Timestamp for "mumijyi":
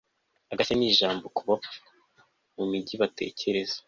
2.55-2.93